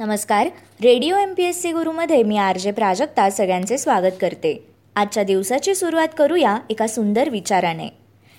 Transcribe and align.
नमस्कार. 0.00 0.46
Radio 0.82 1.16
M 1.16 1.32
P 1.34 1.44
S 1.44 1.62
C 1.62 1.72
गुरुमध्ये 1.72 2.22
मी 2.22 2.36
R 2.36 2.58
J 2.58 2.70
Prajakta 2.70 3.28
सगळ्यांचे 3.30 3.78
स्वागत 3.78 4.14
करते. 4.20 4.64
आजच्या 4.96 5.22
दिवसाची 5.22 5.74
सुरुवात 5.74 6.08
करूया 6.18 6.56
एका 6.70 6.86
सुंदर 6.86 7.28
विचाराने. 7.28 7.88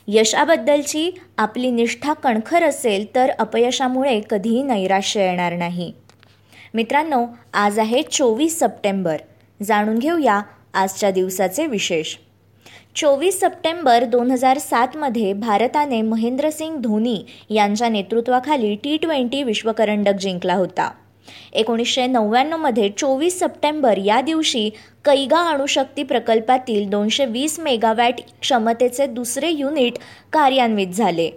यशाबद्दलची 0.08 1.12
आपली 1.38 1.72
निष्ठा 1.72 2.14
कणखर 2.14 2.64
असेल 2.64 3.06
तर 3.16 3.32
अपयशामुळे 3.40 4.22
कधीही 4.30 4.64
नैराश्य 4.64 5.22
येणार 5.22 5.54
नाही. 5.54 5.92
मित्रांनो 6.74 7.26
आज 7.54 7.80
आहे 7.80 8.02
चोवीस 8.02 8.60
सप्टेंबर. 8.60 9.18
जाणून 9.64 10.00
घेऊया 10.00 10.42
आजच्या 10.74 11.12
दिवसाचे 11.12 11.68
विशेष. 11.68 12.16
चोवीस 12.96 13.40
सप्टेंबर 13.40 14.04
दोन 14.04 14.32
हजार 14.32 14.58
सातमध्ये 14.58 15.34
भारताने 15.34 16.02
महेंद्रसिंग 16.02 16.78
धोनी 16.78 17.24
यांच्या 17.50 17.90
नेतृत्वाखाली 17.90 18.76
टी 18.76 18.98
ट्वेंटी 18.98 19.44
विश्वकरंडक 19.44 20.14
जिंकला 20.14 20.54
होता. 20.54 20.92
एकोणीसशे 21.54 22.08
नव्याण्णवमध्ये 22.08 22.90
चोवीस 22.98 23.40
सप्टेंबर 23.40 23.98
या 23.98 24.22
दिवशी 24.22 24.70
कैगा 25.06 25.42
अणुशक्ती 25.50 26.04
प्रकल्पातील 26.04 26.90
दोनशे 26.90 27.26
वीस 27.26 27.60
मेगावॅट 27.60 28.22
क्षमतेचे 28.42 29.08
दुसरे 29.08 29.50
युनिट 29.50 29.94
कार्यान्वित 30.34 30.88
झाले. 30.88 31.30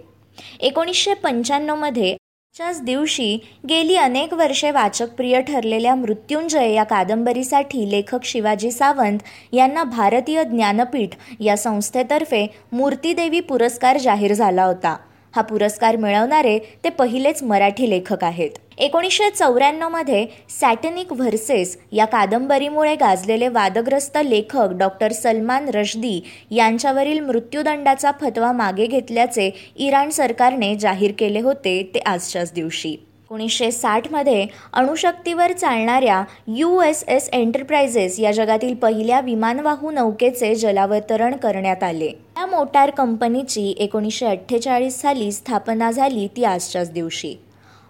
एकोणीसशे 0.59 1.13
पंच्याण्णवमध्ये 1.13 2.15
च्याच 2.55 2.81
दिवशी 2.81 3.37
गेली 3.69 3.95
अनेक 3.95 4.33
वर्षे 4.33 4.71
वाचकप्रिय 4.71 5.41
ठरलेल्या 5.41 5.95
मृत्युंजय 5.95 6.73
या 6.73 6.83
कादंबरीसाठी 6.83 7.91
लेखक 7.91 8.23
शिवाजी 8.23 8.71
सावंत 8.71 9.19
यांना 9.53 9.83
भारतीय 9.83 10.43
ज्ञानपीठ 10.43 11.15
या 11.39 11.57
संस्थेतर्फे 11.57 12.45
मूर्तीदेवी 12.71 13.39
पुरस्कार 13.39 13.97
जाहीर 13.97 14.33
झाला 14.33 14.63
होता. 14.63 14.95
हा 15.35 15.41
पुरस्कार 15.41 15.95
मिळवणारे 15.95 16.57
ते 16.83 16.89
पहिलेच 16.89 17.41
मराठी 17.43 17.89
लेखक 17.89 18.23
आहेत. 18.23 18.49
एकोणीसशे 18.77 19.29
चौऱ्याण्णवमध्ये 19.29 20.25
सॅटनिक 20.49 21.11
व्हर्सेस 21.13 21.77
या 21.91 22.05
कादंबरीमुळे 22.05 22.95
गाजलेले 22.95 23.47
वादग्रस्त 23.47 24.17
लेखक 24.25 24.73
डॉक्टर 24.79 25.11
सलमान 25.11 25.69
रशदी 25.69 26.19
यांच्यावरील 26.51 27.19
मृत्यूदंडाचा 27.19 28.11
फतवा 28.21 28.51
मागे 28.51 28.87
घेतल्याचे 28.87 29.49
इराण 29.75 30.09
सरकारने 30.09 30.75
जाहीर 30.75 31.11
केले 31.17 31.39
होते 31.39 31.81
ते 31.95 31.99
आजच्याच 31.99 32.53
दिवशी. 32.53 32.95
एकोणीसशे 33.25 33.71
साठमध्ये 33.71 34.45
अणुशक्तीवर 34.73 35.51
चालणाऱ्या 35.51 36.23
यू 36.47 36.81
एस 36.81 37.03
एस 37.07 37.29
एंटरप्राइजेस 37.33 38.19
या 38.19 38.31
जगातील 38.31 38.75
पहिल्या 38.75 39.21
विमानवाहू 39.21 39.91
नौकेचे 39.91 40.53
जलावतरण 40.55 41.35
करण्यात 41.35 41.83
आले. 41.83 42.07
या 42.07 42.45
मोटार 42.45 42.89
कंपनीची 42.89 43.75
एकोणीसशे 43.79 44.25
अठ्ठेचाळीस 44.25 45.01
साली 45.01 45.31
स्थापना 45.31 45.91
झाली 45.91 46.27
ती 46.27 46.43
आजच्याच 46.43 46.91
दिवशी. 46.91 47.35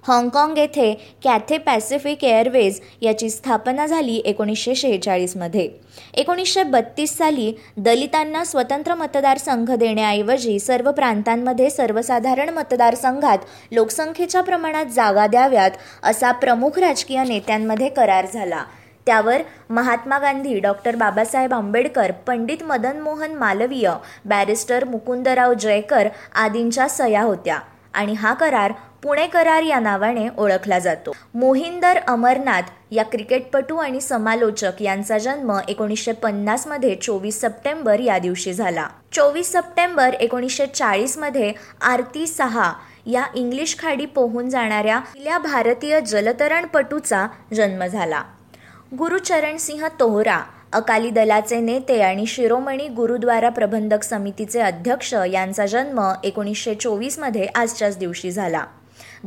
हाँगकाँग 0.08 0.58
येथे 0.58 0.94
कॅथे 1.24 1.58
पॅसिफिक 1.58 2.24
एअरवेज 2.24 2.80
याची 3.02 3.30
स्थापना 3.30 3.86
झाली 3.88 4.16
एकोणीसशे 4.26 4.76
शेहेचाळीसमध्ये. 4.76 5.68
एकोणीसशे 6.14 6.64
बत्तीस 6.64 7.18
साली 7.18 7.52
दलितांना 7.78 8.44
स्वतंत्र 8.44 8.96
मतदारसंघ 8.96 9.72
देण्याऐवजी 9.72 10.60
सर्व 10.60 10.92
प्रांतांमध्ये 10.92 11.70
सर्वसाधारण 11.70 12.50
मतदारसंघात 12.50 13.38
लोकसंख्येच्या 13.72 14.42
प्रमाणात 14.42 14.86
जागा 14.86 15.28
द्याव्यात 15.28 15.72
असा 16.04 16.32
प्रमुख 16.32 16.80
राजकीय 16.80 17.24
नेत्यांमध्ये 17.24 17.90
करार 17.90 18.26
झाला. 18.34 18.64
त्यावर 19.06 19.42
महात्मा 19.70 20.18
गांधी 20.20 20.60
डॉक्टर 20.60 20.96
बाबासाहेब 20.96 21.54
आंबेडकर 21.54 22.12
पंडित 22.28 22.64
मदन 22.64 23.00
मोहन 23.00 23.34
मालवीय 23.34 23.92
बॅरिस्टर 24.26 24.86
मुकुंदराव 24.86 25.54
जयकर 25.54 26.08
आदींच्या 26.36 26.88
सया 26.88 27.22
होत्या. 27.22 27.60
आणि 27.96 28.14
हा 28.14 28.34
करार 28.34 28.72
पुणे 29.04 29.28
करार 29.28 29.62
या 29.62 29.80
नावाने 29.80 30.28
ओळखला 30.38 30.80
जातो. 30.80 31.12
मोहिंदर 31.34 32.00
अमरनाथ 32.08 32.62
या 32.92 33.04
क्रिकेटपटू 33.04 33.78
आणि 33.78 34.02
समालोचक 34.02 34.82
यांचा 34.82 35.18
जन्म 35.18 35.52
एकोणीसशे 35.68 36.12
पन्नासमध्ये 36.12 36.96
चोवीस 36.96 37.42
सप्टेंबर 37.42 38.00
या 38.00 38.18
दिवशी 38.18 38.54
झाला. 38.54 38.88
चोवीस 39.12 39.52
सप्टेंबर 39.54 40.14
एकोणीसशे 40.14 40.66
चाळीसमध्ये 40.66 41.54
आरती 41.82 42.28
सहा 42.28 42.74
या 43.06 43.24
इंग्लिश 43.36 43.78
खाडी 43.80 44.06
पोहून 44.06 44.50
जाणाऱ्या 44.50 45.00
पहिल्या 45.00 45.38
भारतीय 45.38 46.02
जलतरणपटूचा 46.02 47.28
जन्म 47.54 47.86
झाला. 47.86 48.24
गुरुचरण 49.00 49.58
सिंह 49.58 49.88
तोहरा 50.00 50.40
अकाली 50.74 51.10
दलाचे 51.10 51.60
नेते 51.60 52.02
आणि 52.02 52.26
शिरोमणी 52.26 52.88
गुरुद्वारा 52.88 53.50
प्रबंधक 53.50 54.04
समितीचे 54.04 54.60
अध्यक्ष 54.60 55.14
यांचा 55.14 55.66
जन्म 55.66 56.02
एकोणीसशे 56.24 56.76
चोवीसमध्ये 56.76 57.46
आजच्याच 57.46 57.98
दिवशी 57.98 58.32
झाला. 58.32 58.66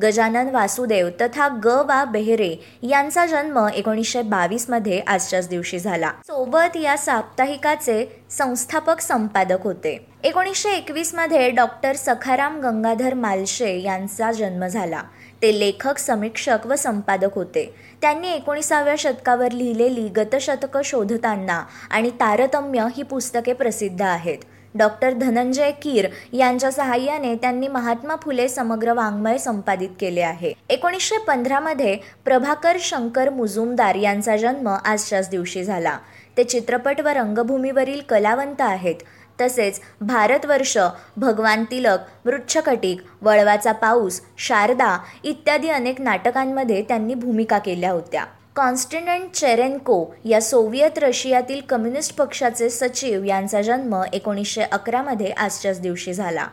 गजानन 0.02 0.48
वासुदेव 0.48 1.08
तथा 1.20 1.48
ग 1.64 1.66
वा 1.66 2.04
बेहरे 2.04 2.54
यांचा 2.82 3.26
जन्म 3.26 3.66
एकोणीसशे 3.74 4.22
बावीसमध्ये 4.22 5.00
आजच्याच 5.06 5.48
दिवशी 5.48 5.78
झाला. 5.78 6.10
सोबत 6.26 6.76
या 6.76 6.96
साप्ताहिकाचे 6.96 8.04
संस्थापक 8.30 9.00
संपादक 9.00 9.64
होते. 9.64 10.06
एकोणीसशे 10.24 10.70
एकवीसमध्ये 10.70 11.50
डॉक्टर 11.50 11.96
सखाराम 11.96 12.60
गंगाधर 12.60 13.14
मालशे 13.14 13.80
यांचा 13.82 14.32
जन्म 14.32 14.66
झाला. 14.66 15.02
ते 15.42 15.58
लेखक 15.58 15.98
समीक्षक 15.98 16.58
व 16.64 16.74
संपादक 16.74 17.34
होते. 17.34 17.74
त्यांनी 18.02 18.28
एकोणीसाव्या 18.28 18.94
शतकावर 18.98 19.52
लिहिलेली 19.52 20.08
गतशतकं 20.08 20.80
शोधताना 20.84 21.64
आणि 21.90 22.10
तारतम्य 22.10 22.86
ही 22.96 23.02
पुस्तके 23.02 23.52
प्रसिद्ध 23.52 24.02
आहेत. 24.02 24.38
डॉक्टर 24.74 25.12
धनंजय 25.12 25.70
कीर 25.70 26.08
यांच्या 26.32 26.70
सहाय्याने 26.72 27.34
त्यांनी 27.34 27.68
महात्मा 27.68 28.16
फुले 28.22 28.48
समग्र 28.48 28.92
वाङ्मय 28.92 29.38
संपादित 29.38 29.88
केले 30.00 30.20
आहे. 30.20 30.52
एकोणीसशे 30.68 31.18
पंधरामध्ये 31.18 31.96
प्रभाकर 32.24 32.76
शंकर 32.80 33.30
मुजुमदार 33.30 33.94
यांचा 33.94 34.36
जन्म 34.36 34.68
आजच्याच 34.84 35.30
दिवशी 35.30 35.64
झाला. 35.64 35.98
ते 36.36 36.44
चित्रपट 36.44 37.00
व 37.00 37.08
रंगभूमीवरील 37.08 38.00
कलावंत 38.00 38.60
आहेत. 38.60 38.94
तसेच 39.40 39.80
भारतवर्ष 40.00 40.78
भगवान 41.16 41.64
तिलक 41.64 41.98
वृक्षकटिक 42.24 43.00
वळवाचा 43.22 43.72
पाऊस 43.72 44.20
शारदा 44.38 44.98
इत्यादी 45.24 45.68
अनेक 45.68 46.00
नाटकांमध्ये 46.00 46.82
त्यांनी 46.82 47.14
भूमिका 47.14 47.58
केल्या 47.58 47.90
होत्या. 47.90 48.24
कॉन्स्टंटन 48.56 49.26
चेरेन्को 49.34 50.04
या 50.24 50.42
सोव्हिएत 50.42 50.98
रशियातील 50.98 51.60
कम्युनिस्ट 51.60 52.16
पक्षाचे 52.16 52.70
सचिव 52.70 53.24
यांचा 53.24 53.62
जन्म 53.62 54.02
एकोणीसशे 54.12 54.62
अकरामध्ये 54.62 55.30
आजच्याच 55.30 55.80
दिवशी 55.80 56.12
झाला. 56.12 56.46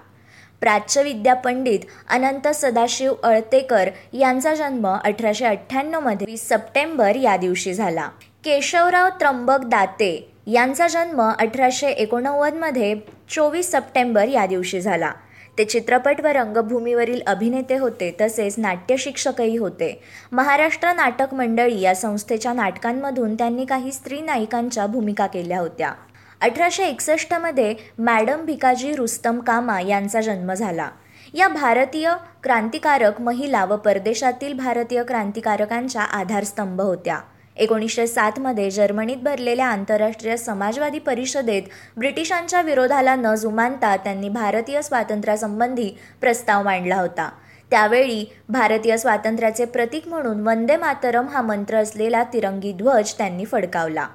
प्राच्यविद्या 0.59 1.33
पंडित 1.33 1.79
अनंत 2.09 2.47
सदाशिव 2.47 3.13
अळतेकर 3.23 3.89
यांचा 4.13 4.55
जन्म 4.55 4.87
अठराशे 4.87 5.45
अठ्ठ्याण्णवमध्ये 5.45 6.25
वीस 6.25 6.47
सप्टेंबर 6.49 7.15
या 7.15 7.37
दिवशी 7.37 7.73
झाला. 7.73 8.09
केशवराव 8.43 9.09
त्र्यंबक 9.09 9.65
दाते 9.65 10.34
यांचा 10.47 10.87
जन्म 10.87 11.21
अठराशे 11.21 11.87
एकोणनव्वदमध्ये 11.87 12.95
चोवीस 13.29 13.71
सप्टेंबर 13.71 14.27
या 14.27 14.45
दिवशी 14.45 14.81
झाला. 14.81 15.11
ते 15.57 15.65
चित्रपट 15.65 16.21
व 16.21 16.27
रंगभूमीवरील 16.27 17.21
अभिनेते 17.27 17.77
होते 17.77 18.15
तसेच 18.21 18.55
नाट्यशिक्षकही 18.57 19.57
होते. 19.57 20.01
महाराष्ट्र 20.31 20.93
नाटक 20.93 21.33
मंडळी 21.33 21.81
या 21.81 21.95
संस्थेच्या 21.95 22.53
नाटकांमधून 22.53 23.35
त्यांनी 23.35 23.65
काही 23.65 23.91
स्त्री 23.91 24.21
नायिकांच्या 24.21 24.87
भूमिका 24.87 25.27
केल्या 25.27 25.59
होत्या. 25.59 25.93
अठराशे 26.41 26.83
एकसष्टमध्ये 26.83 27.75
मॅडम 27.99 28.45
भिकाजी 28.45 28.95
रुस्तम 28.95 29.39
कामा 29.39 29.81
यांचा 29.81 30.21
जन्म 30.21 30.53
झाला. 30.53 30.89
या 31.33 31.47
भारतीय 31.47 32.11
क्रांतिकारक 32.43 33.21
महिला 33.21 33.65
व 33.65 33.75
परदेशातील 33.75 34.53
भारतीय 34.53 35.03
क्रांतिकारकांच्या 35.03 36.01
आधारस्तंभ 36.01 36.81
होत्या. 36.81 37.19
एकोणीसशे 37.55 38.07
सातमध्ये 38.07 38.71
जर्मनीत 38.71 39.17
भरलेल्या 39.17 39.67
आंतरराष्ट्रीय 39.67 40.37
समाजवादी 40.37 40.99
परिषदेत 40.99 41.63
ब्रिटिशांच्या 41.97 42.61
विरोधाला 42.61 43.15
न 43.15 43.35
जुमानता 43.35 43.95
त्यांनी 43.95 44.29
भारतीय 44.29 44.81
स्वातंत्र्यासंबंधी 44.81 45.89
प्रस्ताव 46.21 46.63
मांडला 46.63 46.95
होता. 46.95 47.29
त्यावेळी 47.71 48.25
भारतीय 48.49 48.97
स्वातंत्र्याचे 48.97 49.65
प्रतीक 49.65 50.07
म्हणून 50.07 50.47
वंदे 50.47 50.75
मातरम 50.77 51.27
हा 51.27 51.41
मंत्र 51.41 51.75
असलेला 51.75 52.23
तिरंगी 52.23 52.73
ध्वज 52.73 53.13
त्यांनी 53.13 53.45
फडकावला. 53.45 54.07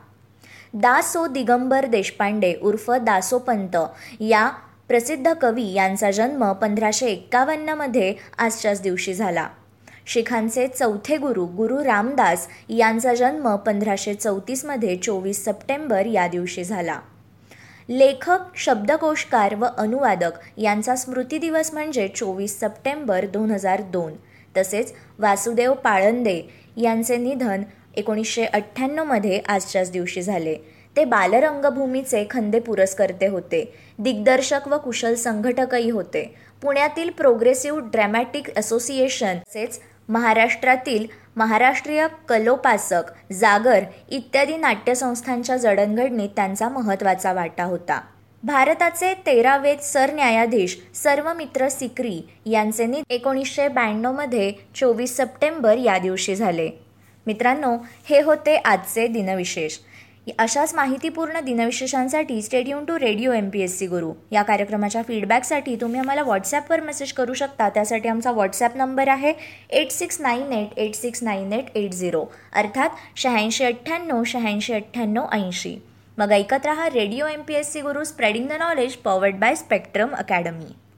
दासो 0.74 1.26
दिगंबर 1.26 1.86
देशपांडे 1.86 2.54
उर्फ 2.62 2.90
दासोपंत 2.90 3.76
या 4.20 4.50
प्रसिद्ध 4.88 5.32
कवी 5.42 5.72
यांचा 5.72 6.10
जन्म 6.10 6.52
पंधराशे 6.52 7.06
एक्कावन्नमध्ये 7.06 8.14
आजच्याच 8.38 8.82
दिवशी 8.82 9.14
झाला. 9.14 9.48
शिखांचे 10.12 10.66
चौथे 10.68 11.16
गुरु 11.16 11.44
गुरु 11.46 11.84
रामदास 11.84 12.46
यांचा 12.68 13.14
जन्म 13.14 13.56
पंधराशे 13.56 14.14
चौतीसमध्ये 14.14 14.96
चोवीस 14.96 15.44
सप्टेंबर 15.44 16.06
या 16.06 16.26
दिवशी 16.28 16.64
झाला. 16.64 16.98
लेखक 17.88 18.38
शब्दकोशकार 18.56 19.54
व 19.54 19.66
अनुवादक 19.78 20.30
यांचा 20.56 20.96
स्मृती 20.96 21.38
दिवस 21.38 21.72
म्हणजे 21.74 22.08
चोवीस 22.08 22.60
सप्टेंबर 22.60 23.26
दोन 23.26 23.50
हजार 23.50 23.80
दोन. 23.80 24.12
तसेच 24.56 24.92
वासुदेव 25.18 25.72
पाळंदे 25.72 26.42
यांचे 26.76 27.16
निधन 27.16 27.62
एकोणीसशे 27.94 28.44
अठ्ठ्याण्णवमध्ये 28.44 29.40
आजच्याच 29.48 29.90
दिवशी 29.90 30.22
झाले. 30.22 30.56
ते 30.96 31.04
बालरंगभूमीचे 31.04 32.26
खंदे 32.30 32.58
पुरस्कर्ते 32.58 33.26
होते. 33.26 33.74
दिग्दर्शक 33.98 34.68
व 34.68 34.78
कुशल 34.78 35.14
संघटकही 35.14 35.90
होते. 35.90 36.34
पुण्यातील 36.62 37.10
प्रोग्रेसिव्ह 37.10 37.80
ड्रॅमॅटिक 37.80 38.58
असोसिएशन 38.58 39.38
तसेच 39.38 39.80
महाराष्ट्रातील 40.08 41.06
महाराष्ट्रीय 41.36 42.06
कलोपासक 42.28 43.32
जागर 43.32 43.84
इत्यादी 44.08 44.56
नाट्यसंस्थांच्या 44.56 45.56
जडणघडणीत 45.56 46.28
त्यांचा 46.36 46.68
महत्त्वाचा 46.68 47.32
वाटा 47.32 47.64
होता. 47.64 48.00
भारताचे 48.42 49.12
तेरावे 49.26 49.74
सरन्यायाधीश 49.82 50.76
सर्वमित्र 50.94 51.68
सिक्री 51.68 52.20
यांचे 52.46 52.86
नि 52.86 53.02
एकोणीसशे 53.10 53.68
ब्याण्णवमध्ये 53.68 54.52
चोवीस 54.74 55.16
सप्टेंबर 55.16 55.76
या 55.76 55.98
दिवशी 55.98 56.36
झाले. 56.36 56.70
मित्रांनो 57.26 57.76
हे 58.04 58.20
होते 58.20 58.56
आजचे 58.56 59.06
दिनविशेष. 59.06 59.78
अशाच 60.26 60.74
माहितीपूर्ण 60.74 61.40
दिनविशेषांसाठी 61.44 62.40
stay tuned 62.42 62.84
to 62.84 62.98
radio 62.98 63.32
M 63.32 63.48
P 63.50 63.60
S 63.62 63.78
C 63.78 63.86
Guru. 63.86 64.12
या 64.32 64.42
कार्यक्रमाच्या 64.42 65.02
फीडबॅकसाठी 65.02 65.76
तुम्ही 65.80 66.00
आम्हाला 66.00 66.22
व्हॉट्सॲपवर 66.22 66.80
मेसेज 66.80 67.12
करू 67.12 67.34
शकता. 67.34 67.68
त्यासाठी 67.68 68.08
आमचा 68.08 68.32
व्हॉट्सॲप 68.32 68.76
नंबर 68.76 69.08
आहे 69.08 69.32
eight 69.70 69.90
six 69.90 70.20
nine 70.20 70.52
eight 70.52 70.78
eight 70.78 70.94
six 70.94 71.22
nine 71.22 71.52
eight 71.52 71.76
eight 71.76 71.92
zero 71.92 72.24
अर्थात 72.52 72.90
शहाऐंशी 73.16 73.64
अठ्ठ्याण्णव 73.64 74.22
शहाऐंशी 74.26 74.74
अठ्ठ्याण्णव 74.74 75.26
ऐंशी. 75.32 75.76
मग 76.18 76.32
ऐकत 76.32 76.66
रहा 76.66 76.88
radio 76.94 77.26
M 77.26 77.42
P 77.42 77.54
S 77.54 77.72
C 77.72 77.80
Guru 77.80 78.04
spreading 78.04 78.48
the 78.48 78.52
knowledge 78.60 78.96
powered 78.96 79.38
by 79.40 79.54
Spectrum 79.54 80.14
Academy 80.14 80.72